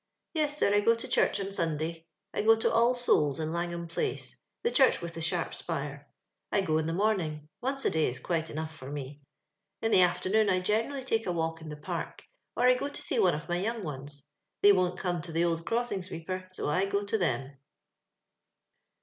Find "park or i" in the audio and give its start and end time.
11.77-12.73